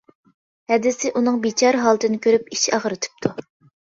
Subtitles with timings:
[0.71, 3.35] ھەدىسى ئۇنىڭ بىچارە ھالىتىنى كۆرۈپ ئىچ ئاغرىتىپتۇ.